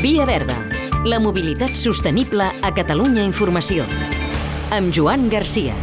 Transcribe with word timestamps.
Via 0.00 0.24
Verda, 0.24 0.54
la 1.04 1.18
mobilitat 1.20 1.76
sostenible 1.76 2.46
a 2.64 2.70
Catalunya 2.72 3.20
Informació. 3.20 3.84
Amb 4.72 4.96
Joan 4.96 5.28
Garcia. 5.28 5.76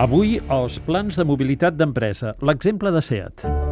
Avui, 0.00 0.38
els 0.48 0.78
plans 0.86 1.20
de 1.20 1.28
mobilitat 1.28 1.76
d'empresa. 1.76 2.38
L'exemple 2.40 2.94
de 2.94 3.04
SEAT. 3.04 3.67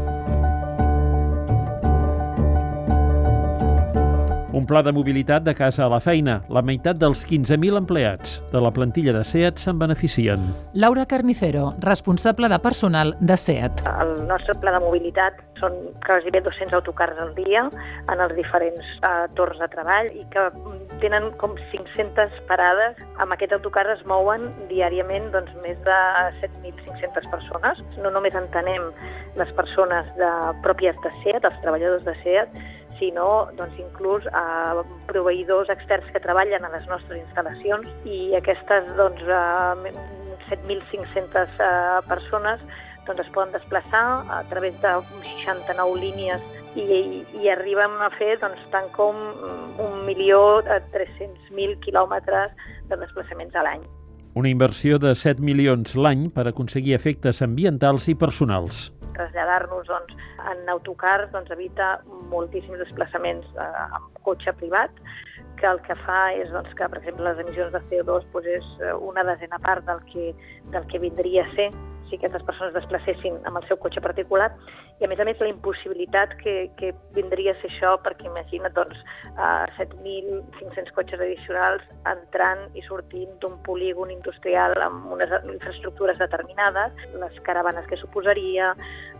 Un 4.66 4.72
pla 4.74 4.82
de 4.82 4.90
mobilitat 4.90 5.44
de 5.46 5.52
casa 5.54 5.84
a 5.84 5.86
la 5.86 6.00
feina. 6.02 6.40
La 6.50 6.58
meitat 6.58 6.98
dels 6.98 7.20
15.000 7.30 7.78
empleats 7.78 8.40
de 8.50 8.58
la 8.58 8.72
plantilla 8.74 9.12
de 9.14 9.20
SEAT 9.22 9.60
se'n 9.62 9.78
beneficien. 9.78 10.42
Laura 10.74 11.04
Carnicero, 11.06 11.68
responsable 11.84 12.48
de 12.50 12.58
personal 12.64 13.12
de 13.20 13.36
SEAT. 13.38 13.84
El 13.86 14.10
nostre 14.26 14.56
pla 14.58 14.72
de 14.74 14.80
mobilitat 14.82 15.38
són 15.60 15.76
quasi 16.02 16.32
bé 16.34 16.40
200 16.42 16.74
autocars 16.80 17.20
al 17.22 17.30
dia 17.36 17.62
en 18.10 18.22
els 18.24 18.34
diferents 18.34 18.88
uh, 19.06 19.28
torns 19.38 19.62
de 19.62 19.68
treball 19.70 20.10
i 20.10 20.24
que 20.34 20.48
tenen 20.98 21.28
com 21.38 21.54
500 21.70 22.34
parades. 22.50 22.98
Amb 23.22 23.36
aquest 23.36 23.54
autocar 23.54 23.84
es 23.92 24.02
mouen 24.10 24.48
diàriament 24.72 25.30
doncs, 25.36 25.52
més 25.62 25.78
de 25.86 26.00
7.500 26.40 27.30
persones. 27.30 27.84
No 28.02 28.10
només 28.10 28.34
entenem 28.34 28.90
les 29.38 29.54
persones 29.54 30.10
de, 30.18 30.32
pròpies 30.66 30.98
de 31.06 31.14
SEAT, 31.22 31.46
els 31.46 31.62
treballadors 31.62 32.02
de 32.10 32.16
SEAT, 32.24 32.58
sinó 32.98 33.48
doncs, 33.58 33.76
inclús 33.80 34.26
a 34.32 34.82
proveïdors 35.08 35.70
externs 35.72 36.08
que 36.12 36.24
treballen 36.24 36.64
a 36.64 36.72
les 36.74 36.86
nostres 36.90 37.18
instal·lacions 37.22 37.86
i 38.08 38.34
aquestes 38.38 38.82
doncs, 38.98 39.22
7.500 40.46 41.58
eh, 41.58 42.00
persones 42.08 42.60
doncs, 43.06 43.20
es 43.22 43.30
poden 43.34 43.52
desplaçar 43.54 44.06
a 44.30 44.42
través 44.50 44.74
de 44.82 44.92
69 45.46 46.00
línies 46.00 46.40
i, 46.76 47.24
i 47.40 47.48
arribem 47.50 47.92
a 48.04 48.10
fer 48.18 48.36
doncs, 48.42 48.60
tant 48.72 48.88
com 48.96 49.14
1.300.000 49.78 51.78
quilòmetres 51.84 52.48
de 52.90 52.96
desplaçaments 53.00 53.54
a 53.56 53.62
l'any. 53.66 53.82
Una 54.36 54.50
inversió 54.52 54.98
de 55.00 55.14
7 55.16 55.40
milions 55.40 55.96
l'any 55.96 56.28
per 56.28 56.44
aconseguir 56.50 56.92
efectes 56.98 57.40
ambientals 57.40 58.10
i 58.12 58.14
personals 58.20 58.90
traslladar-nos 59.16 59.88
doncs, 59.90 60.14
en 60.52 60.68
autocars 60.72 61.32
doncs, 61.34 61.50
evita 61.56 61.96
moltíssims 62.32 62.82
desplaçaments 62.84 63.48
eh, 63.56 63.72
amb 63.98 64.20
cotxe 64.26 64.54
privat, 64.60 65.02
que 65.56 65.68
el 65.70 65.80
que 65.88 65.96
fa 66.04 66.20
és 66.36 66.52
doncs, 66.52 66.72
que, 66.76 66.88
per 66.92 67.00
exemple, 67.00 67.26
les 67.26 67.42
emissions 67.42 67.74
de 67.74 67.82
CO2 67.90 68.30
doncs, 68.32 68.48
és 68.58 68.72
eh, 68.84 68.94
una 69.10 69.24
desena 69.26 69.60
part 69.64 69.86
del 69.88 70.02
que, 70.12 70.32
del 70.74 70.88
que 70.92 71.02
vindria 71.02 71.46
a 71.46 71.54
ser 71.56 71.70
si 72.08 72.16
aquestes 72.18 72.44
persones 72.46 72.74
desplacessin 72.74 73.38
amb 73.48 73.60
el 73.60 73.66
seu 73.68 73.78
cotxe 73.82 74.02
particular 74.04 74.48
i 75.00 75.04
a 75.04 75.10
més 75.10 75.20
a 75.20 75.26
més 75.28 75.40
la 75.42 75.50
impossibilitat 75.50 76.34
que, 76.40 76.54
que 76.78 76.92
vindria 77.16 77.52
a 77.52 77.58
ser 77.60 77.70
això 77.72 77.94
perquè 78.04 78.28
imagina't 78.30 78.74
doncs 78.76 78.98
uh, 79.34 79.66
7.500 79.76 80.92
cotxes 80.96 81.20
addicionals 81.20 81.84
entrant 82.12 82.66
i 82.78 82.84
sortint 82.86 83.36
d'un 83.42 83.58
polígon 83.66 84.12
industrial 84.14 84.76
amb 84.86 85.12
unes 85.16 85.32
infraestructures 85.52 86.20
determinades, 86.22 87.06
les 87.20 87.40
caravanes 87.46 87.88
que 87.90 88.00
suposaria, 88.00 88.72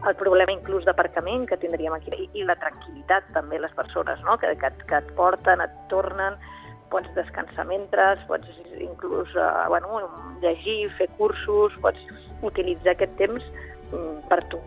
el 0.07 0.19
problema 0.21 0.55
inclús 0.55 0.87
d'aparcament 0.89 1.47
que 1.51 1.61
tindríem 1.61 1.97
aquí 1.97 2.13
i, 2.17 2.29
i 2.41 2.47
la 2.47 2.59
tranquil·litat 2.61 3.33
també 3.37 3.61
les 3.61 3.75
persones 3.77 4.23
no? 4.25 4.39
que, 4.41 4.55
que, 4.61 4.73
que 4.87 5.03
et 5.03 5.13
porten, 5.19 5.65
et 5.65 5.83
tornen 5.93 6.39
pots 6.97 7.13
descansar 7.19 7.67
mentre, 7.69 8.15
pots 8.31 8.49
inclús 8.81 9.29
uh, 9.37 9.67
bueno, 9.69 10.01
llegir, 10.41 10.89
fer 10.97 11.11
cursos, 11.21 11.77
pots 11.85 12.01
utilitzar 12.47 12.95
aquest 12.95 13.13
temps 13.21 13.45
mm, 13.93 14.25
per 14.31 14.41
tu. 14.53 14.63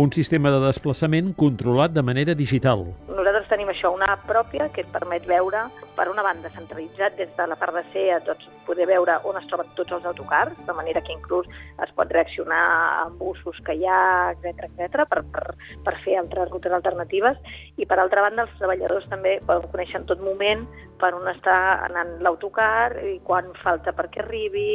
Un 0.00 0.10
sistema 0.10 0.50
de 0.50 0.58
desplaçament 0.64 1.28
controlat 1.38 1.92
de 1.94 2.02
manera 2.02 2.34
digital. 2.34 2.80
Nosaltres 3.06 3.43
tenim 3.50 3.70
això, 3.72 3.90
una 3.94 4.08
app 4.14 4.26
pròpia 4.28 4.68
que 4.74 4.84
et 4.84 4.90
permet 4.92 5.26
veure, 5.28 5.64
per 5.96 6.08
una 6.10 6.24
banda, 6.26 6.50
centralitzat 6.54 7.16
des 7.18 7.30
de 7.36 7.46
la 7.50 7.56
part 7.58 7.74
de 7.76 7.82
CEA, 7.92 8.20
doncs, 8.26 8.46
poder 8.66 8.86
veure 8.90 9.18
on 9.28 9.38
es 9.38 9.46
troben 9.50 9.68
tots 9.78 9.92
els 9.92 10.06
autocars, 10.08 10.56
de 10.66 10.76
manera 10.76 11.02
que 11.04 11.14
inclús 11.14 11.48
es 11.84 11.92
pot 11.98 12.10
reaccionar 12.12 12.62
amb 13.04 13.18
busos 13.20 13.60
que 13.66 13.76
hi 13.78 13.86
ha, 13.86 14.32
etc 14.34 14.66
etc 14.68 15.04
per, 15.10 15.22
per, 15.34 15.44
per 15.84 15.96
fer 16.04 16.18
altres 16.20 16.50
rutes 16.50 16.72
alternatives. 16.72 17.38
I, 17.76 17.86
per 17.86 17.98
altra 18.00 18.24
banda, 18.26 18.46
els 18.48 18.58
treballadors 18.58 19.08
també 19.12 19.38
poden 19.46 19.70
conèixer 19.72 20.00
en 20.00 20.08
tot 20.10 20.22
moment 20.24 20.66
per 21.00 21.10
on 21.16 21.26
està 21.28 21.54
anant 21.84 22.16
l'autocar 22.24 22.94
i 23.04 23.16
quan 23.26 23.50
falta 23.62 23.92
perquè 23.96 24.22
arribi, 24.22 24.66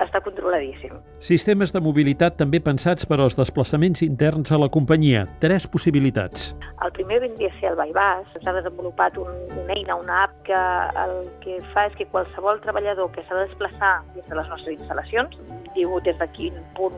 està 0.00 0.22
controladíssim. 0.24 0.96
Sistemes 1.22 1.74
de 1.74 1.82
mobilitat 1.84 2.38
també 2.40 2.62
pensats 2.64 3.06
per 3.08 3.20
als 3.20 3.36
desplaçaments 3.38 4.02
interns 4.06 4.52
a 4.52 4.60
la 4.60 4.70
companyia. 4.72 5.26
Tres 5.44 5.68
possibilitats. 5.70 6.52
El 6.82 6.94
primer 6.96 7.20
vindria 7.22 7.52
a 7.52 7.58
ser 7.60 7.70
el 7.70 7.78
Baibàs. 7.92 8.28
S'ha 8.42 8.52
desenvolupat 8.56 9.16
un, 9.20 9.28
una 9.52 9.74
eina, 9.76 9.96
una 9.96 10.22
app, 10.24 10.34
que 10.46 10.58
el 11.04 11.14
que 11.44 11.60
fa 11.72 11.86
és 11.90 11.96
que 11.98 12.08
qualsevol 12.12 12.60
treballador 12.64 13.10
que 13.12 13.24
s'ha 13.26 13.36
de 13.36 13.46
desplaçar 13.48 13.94
des 14.14 14.26
de 14.28 14.38
les 14.38 14.48
nostres 14.48 14.78
instal·lacions, 14.78 15.36
diu 15.76 15.98
des 16.00 16.18
de 16.18 16.28
quin 16.36 16.56
punt 16.76 16.96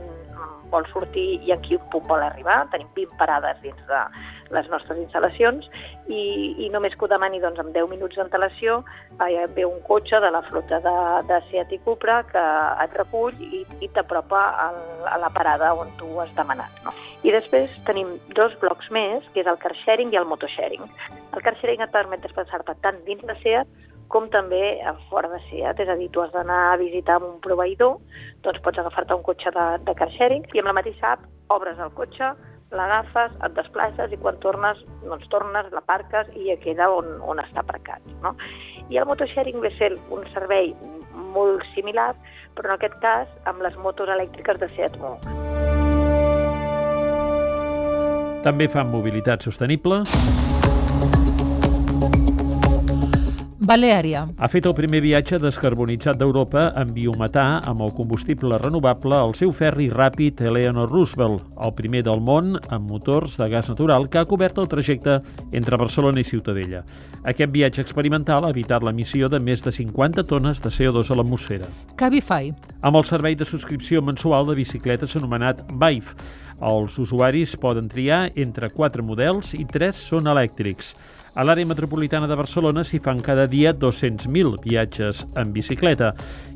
vol 0.70 0.86
sortir 0.92 1.40
i 1.46 1.52
en 1.54 1.60
quin 1.62 1.82
punt 1.92 2.06
vol 2.10 2.22
arribar. 2.22 2.64
Tenim 2.72 2.88
20 2.96 3.18
parades 3.18 3.60
dins 3.62 3.80
de 3.90 4.00
les 4.52 4.68
nostres 4.72 4.98
instal·lacions 5.00 5.68
i, 6.08 6.22
i 6.66 6.68
només 6.72 6.94
que 6.94 7.06
ho 7.06 7.10
demani 7.10 7.40
doncs, 7.42 7.60
amb 7.62 7.72
10 7.76 7.88
minuts 7.92 8.18
d'antelació 8.18 8.80
eh, 9.24 9.46
ve 9.56 9.64
un 9.64 9.80
cotxe 9.86 10.20
de 10.20 10.30
la 10.34 10.42
flota 10.48 10.80
de, 10.84 10.96
de 11.30 11.40
Seat 11.48 11.72
i 11.72 11.80
Cupra 11.86 12.20
que 12.28 12.44
et 12.84 12.98
recull 13.00 13.40
i, 13.40 13.64
i 13.80 13.90
t'apropa 13.96 14.42
a 15.08 15.18
la 15.20 15.32
parada 15.34 15.72
on 15.78 15.92
tu 16.00 16.10
has 16.20 16.32
demanat. 16.36 16.72
No? 16.84 16.92
I 17.24 17.32
després 17.32 17.72
tenim 17.88 18.18
dos 18.36 18.52
blocs 18.60 18.90
més, 18.92 19.24
que 19.32 19.44
és 19.44 19.48
el 19.48 19.60
car 19.62 19.72
sharing 19.84 20.12
i 20.12 20.20
el 20.20 20.28
motosharing. 20.28 20.84
El 21.32 21.42
car 21.44 21.56
sharing 21.60 21.82
et 21.84 21.94
permet 21.94 22.22
desplaçar-te 22.24 22.76
tant 22.84 23.00
dins 23.08 23.24
de 23.24 23.36
SEAT 23.42 23.82
com 24.12 24.28
també 24.30 24.60
fora 25.10 25.30
de 25.32 25.40
SEAT, 25.48 25.80
és 25.80 25.88
a 25.90 25.96
dir, 25.98 26.10
tu 26.12 26.22
has 26.22 26.32
d'anar 26.34 26.58
a 26.72 26.80
visitar 26.80 27.16
un 27.24 27.38
proveïdor, 27.44 27.96
doncs 28.44 28.60
pots 28.62 28.78
agafar-te 28.78 29.16
un 29.16 29.24
cotxe 29.26 29.50
de, 29.54 29.64
de 29.86 29.94
car 29.98 30.10
sharing 30.14 30.44
i 30.52 30.60
amb 30.60 30.70
la 30.70 30.76
mateixa 30.76 31.14
app 31.16 31.24
obres 31.54 31.80
el 31.82 31.90
cotxe, 31.98 32.34
l'agafes, 32.72 33.34
et 33.44 33.54
desplaces 33.56 34.12
i 34.12 34.18
quan 34.20 34.38
tornes, 34.42 34.80
doncs 35.04 35.28
tornes, 35.32 35.68
l'aparques 35.74 36.30
i 36.38 36.48
ja 36.48 36.56
queda 36.62 36.88
on, 36.90 37.10
on 37.22 37.42
està 37.42 37.62
aparcat. 37.62 38.02
No? 38.24 38.34
I 38.88 39.00
el 39.00 39.08
motosharing 39.08 39.60
ve 39.62 39.72
ser 39.78 39.94
un 40.14 40.24
servei 40.32 40.72
molt 41.34 41.64
similar, 41.74 42.12
però 42.54 42.72
en 42.72 42.76
aquest 42.78 42.98
cas 43.02 43.30
amb 43.50 43.62
les 43.66 43.76
motos 43.82 44.10
elèctriques 44.10 44.60
de 44.62 44.70
Seat 44.74 44.98
Mo. 45.02 45.16
També 48.44 48.68
fan 48.68 48.90
mobilitat 48.92 49.46
sostenible. 49.46 50.02
Baleària. 53.64 54.26
Ha 54.36 54.48
fet 54.52 54.66
el 54.68 54.74
primer 54.76 54.98
viatge 55.00 55.38
descarbonitzat 55.40 56.18
d'Europa 56.20 56.66
en 56.76 56.90
biometà 56.92 57.44
amb 57.64 57.80
el 57.86 57.94
combustible 57.96 58.58
renovable 58.60 59.16
al 59.16 59.32
seu 59.38 59.54
ferri 59.56 59.86
ràpid 59.88 60.42
Eleanor 60.44 60.92
Roosevelt, 60.92 61.46
el 61.64 61.72
primer 61.78 62.02
del 62.04 62.20
món 62.20 62.58
amb 62.68 62.90
motors 62.90 63.38
de 63.40 63.48
gas 63.48 63.72
natural 63.72 64.10
que 64.12 64.20
ha 64.20 64.28
cobert 64.28 64.60
el 64.60 64.68
trajecte 64.68 65.16
entre 65.52 65.80
Barcelona 65.80 66.20
i 66.20 66.28
Ciutadella. 66.28 66.84
Aquest 67.24 67.54
viatge 67.56 67.80
experimental 67.80 68.44
ha 68.44 68.52
evitat 68.52 68.84
l'emissió 68.84 69.32
de 69.32 69.40
més 69.40 69.64
de 69.64 69.72
50 69.72 70.28
tones 70.28 70.60
de 70.60 70.68
CO2 70.68 71.08
a 71.08 71.16
l'atmosfera. 71.16 71.70
Cabify. 71.96 72.52
Amb 72.82 73.00
el 73.00 73.08
servei 73.08 73.34
de 73.34 73.48
subscripció 73.48 74.04
mensual 74.04 74.44
de 74.50 74.60
bicicletes 74.60 75.16
anomenat 75.16 75.64
Vive, 75.72 76.12
els 76.64 76.96
usuaris 76.98 77.56
poden 77.60 77.90
triar 77.92 78.30
entre 78.40 78.70
quatre 78.72 79.04
models 79.04 79.52
i 79.58 79.66
tres 79.68 80.00
són 80.00 80.30
elèctrics. 80.32 80.94
A 81.34 81.42
l'àrea 81.42 81.66
metropolitana 81.66 82.28
de 82.30 82.36
Barcelona 82.38 82.84
s'hi 82.86 83.00
fan 83.02 83.18
cada 83.18 83.48
dia 83.50 83.72
200.000 83.74 84.60
viatges 84.62 85.24
en 85.34 85.50
bicicleta 85.52 86.12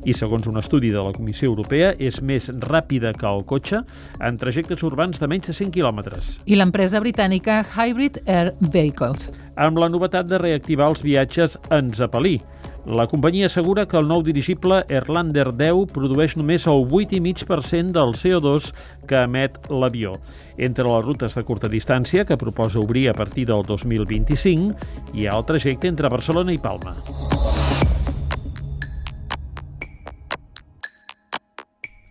i, 0.07 0.13
segons 0.15 0.47
un 0.47 0.55
estudi 0.61 0.93
de 0.93 1.03
la 1.03 1.11
Comissió 1.11 1.49
Europea, 1.51 1.91
és 1.99 2.21
més 2.23 2.47
ràpida 2.63 3.11
que 3.11 3.27
el 3.27 3.43
cotxe 3.43 3.81
en 4.23 4.39
trajectes 4.39 4.85
urbans 4.87 5.19
de 5.19 5.27
menys 5.27 5.51
de 5.51 5.57
100 5.57 5.75
quilòmetres. 5.75 6.37
I 6.47 6.55
l'empresa 6.55 7.03
britànica 7.03 7.59
Hybrid 7.67 8.21
Air 8.25 8.53
Vehicles. 8.71 9.27
Amb 9.59 9.83
la 9.83 9.91
novetat 9.91 10.31
de 10.31 10.39
reactivar 10.39 10.87
els 10.93 11.03
viatges 11.03 11.59
en 11.75 11.91
Zeppelí. 11.91 12.37
La 12.85 13.07
companyia 13.07 13.47
assegura 13.49 13.85
que 13.87 13.97
el 13.99 14.07
nou 14.07 14.21
dirigible 14.23 14.79
Erlander 14.87 15.49
10 15.57 15.91
produeix 15.93 16.35
només 16.39 16.65
el 16.71 16.85
8,5% 16.87 17.91
del 17.95 18.15
CO2 18.15 18.69
que 19.09 19.23
emet 19.25 19.59
l'avió. 19.69 20.15
Entre 20.57 20.87
les 20.87 21.05
rutes 21.05 21.35
de 21.35 21.43
curta 21.43 21.69
distància 21.69 22.25
que 22.25 22.39
proposa 22.39 22.79
obrir 22.79 23.09
a 23.09 23.13
partir 23.17 23.45
del 23.49 23.65
2025 23.67 25.13
hi 25.13 25.27
ha 25.27 25.35
el 25.35 25.45
trajecte 25.45 25.91
entre 25.91 26.09
Barcelona 26.09 26.55
i 26.55 26.57
Palma. 26.57 26.95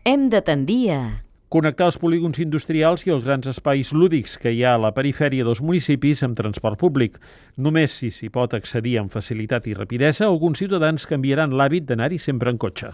Hem 0.04 0.28
de 0.32 0.40
tendir 0.40 0.84
a 0.92 1.27
connectar 1.48 1.88
els 1.88 1.98
polígons 2.00 2.38
industrials 2.42 3.06
i 3.06 3.12
els 3.14 3.24
grans 3.24 3.48
espais 3.50 3.92
lúdics 3.96 4.36
que 4.40 4.52
hi 4.52 4.62
ha 4.64 4.74
a 4.76 4.82
la 4.82 4.92
perifèria 4.96 5.46
dels 5.46 5.62
municipis 5.64 6.22
amb 6.26 6.36
transport 6.38 6.78
públic. 6.80 7.18
Només 7.56 7.96
si 8.00 8.12
s'hi 8.12 8.28
pot 8.32 8.54
accedir 8.54 8.98
amb 9.00 9.12
facilitat 9.12 9.66
i 9.66 9.76
rapidesa, 9.78 10.28
alguns 10.28 10.60
ciutadans 10.60 11.08
canviaran 11.08 11.56
l'hàbit 11.56 11.88
d'anar-hi 11.88 12.20
sempre 12.20 12.52
en 12.52 12.60
cotxe. 12.60 12.92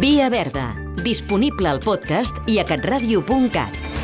Via 0.00 0.30
Verda, 0.32 0.70
disponible 1.04 1.68
al 1.68 1.82
podcast 1.84 2.40
i 2.48 2.60
a 2.60 2.64
catradio.cat. 2.64 3.99